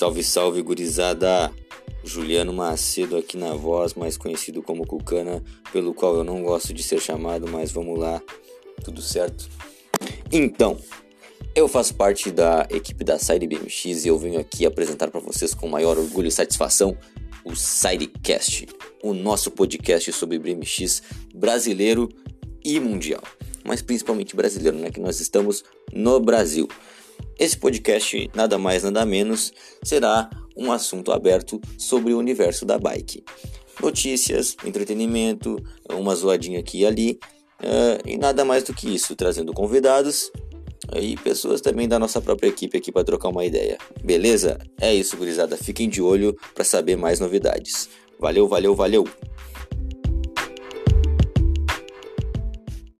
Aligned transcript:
Salve, 0.00 0.24
salve, 0.24 0.62
gurizada! 0.62 1.52
Juliano 2.02 2.54
Macedo 2.54 3.18
aqui 3.18 3.36
na 3.36 3.52
voz, 3.52 3.92
mais 3.92 4.16
conhecido 4.16 4.62
como 4.62 4.86
Cucana, 4.86 5.44
pelo 5.74 5.92
qual 5.92 6.16
eu 6.16 6.24
não 6.24 6.42
gosto 6.42 6.72
de 6.72 6.82
ser 6.82 6.98
chamado, 6.98 7.46
mas 7.46 7.70
vamos 7.70 7.98
lá, 7.98 8.18
tudo 8.82 9.02
certo? 9.02 9.46
Então, 10.32 10.78
eu 11.54 11.68
faço 11.68 11.94
parte 11.94 12.30
da 12.30 12.66
equipe 12.70 13.04
da 13.04 13.18
Side 13.18 13.46
BMX 13.46 14.06
e 14.06 14.08
eu 14.08 14.18
venho 14.18 14.40
aqui 14.40 14.64
apresentar 14.64 15.10
para 15.10 15.20
vocês 15.20 15.52
com 15.52 15.68
maior 15.68 15.98
orgulho 15.98 16.28
e 16.28 16.32
satisfação 16.32 16.96
o 17.44 17.54
Sidecast, 17.54 18.68
o 19.02 19.12
nosso 19.12 19.50
podcast 19.50 20.10
sobre 20.12 20.38
BMX 20.38 21.02
brasileiro 21.34 22.08
e 22.64 22.80
mundial, 22.80 23.22
mas 23.66 23.82
principalmente 23.82 24.34
brasileiro, 24.34 24.78
né? 24.78 24.90
Que 24.90 24.98
nós 24.98 25.20
estamos 25.20 25.62
no 25.92 26.18
Brasil. 26.20 26.66
Esse 27.40 27.56
podcast, 27.56 28.30
nada 28.34 28.58
mais 28.58 28.82
nada 28.82 29.06
menos, 29.06 29.50
será 29.82 30.28
um 30.54 30.70
assunto 30.70 31.10
aberto 31.10 31.58
sobre 31.78 32.12
o 32.12 32.18
universo 32.18 32.66
da 32.66 32.78
bike. 32.78 33.24
Notícias, 33.82 34.54
entretenimento, 34.62 35.56
uma 35.90 36.14
zoadinha 36.14 36.60
aqui 36.60 36.80
e 36.80 36.86
ali, 36.86 37.18
uh, 37.62 38.06
e 38.06 38.18
nada 38.18 38.44
mais 38.44 38.62
do 38.64 38.74
que 38.74 38.94
isso, 38.94 39.16
trazendo 39.16 39.54
convidados 39.54 40.30
e 40.94 41.16
pessoas 41.16 41.62
também 41.62 41.88
da 41.88 41.98
nossa 41.98 42.20
própria 42.20 42.48
equipe 42.48 42.76
aqui 42.76 42.92
para 42.92 43.04
trocar 43.04 43.30
uma 43.30 43.42
ideia. 43.42 43.78
Beleza? 44.04 44.58
É 44.78 44.94
isso, 44.94 45.16
gurizada. 45.16 45.56
Fiquem 45.56 45.88
de 45.88 46.02
olho 46.02 46.36
para 46.54 46.62
saber 46.62 46.96
mais 46.96 47.20
novidades. 47.20 47.88
Valeu, 48.18 48.46
valeu, 48.46 48.74
valeu! 48.74 49.08